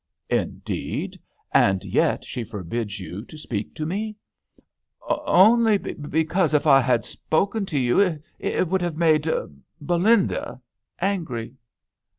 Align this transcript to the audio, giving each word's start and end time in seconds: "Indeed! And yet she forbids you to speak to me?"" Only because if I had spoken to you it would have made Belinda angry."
"Indeed! 0.45 1.19
And 1.53 1.85
yet 1.85 2.25
she 2.25 2.43
forbids 2.43 2.99
you 2.99 3.23
to 3.25 3.37
speak 3.37 3.75
to 3.75 3.85
me?"" 3.85 4.15
Only 5.07 5.77
because 5.77 6.55
if 6.55 6.65
I 6.65 6.81
had 6.81 7.05
spoken 7.05 7.67
to 7.67 7.77
you 7.77 8.19
it 8.39 8.67
would 8.67 8.81
have 8.81 8.97
made 8.97 9.31
Belinda 9.79 10.59
angry." 10.99 11.53